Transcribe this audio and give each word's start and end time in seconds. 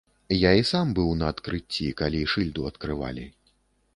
Я 0.35 0.51
і 0.59 0.63
сам 0.69 0.93
быў 0.99 1.11
на 1.19 1.27
адкрыцці, 1.33 1.91
калі 2.01 2.21
шыльду 2.33 2.61
адкрывалі. 2.73 3.27